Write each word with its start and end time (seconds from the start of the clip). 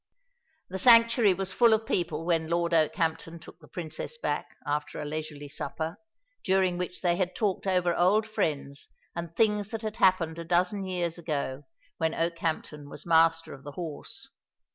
The 0.69 0.79
sanctuary 0.79 1.35
was 1.35 1.53
full 1.53 1.73
of 1.73 1.85
people 1.85 2.25
when 2.25 2.47
Lord 2.49 2.73
Okehampton 2.73 3.37
took 3.39 3.59
the 3.59 3.67
Princess 3.67 4.17
back, 4.17 4.47
after 4.65 4.99
a 4.99 5.05
leisurely 5.05 5.47
supper, 5.47 5.97
during 6.43 6.75
which 6.79 7.01
they 7.01 7.17
had 7.17 7.35
talked 7.35 7.67
over 7.67 7.95
old 7.95 8.25
friends 8.27 8.87
and 9.15 9.35
things 9.35 9.69
that 9.69 9.83
had 9.83 9.97
happened 9.97 10.39
a 10.39 10.43
dozen 10.43 10.85
years 10.85 11.19
ago, 11.19 11.67
when 11.99 12.15
Okehampton 12.15 12.89
was 12.89 13.05
Master 13.05 13.53
of 13.53 13.63
the 13.63 13.73
Horse. 13.73 14.27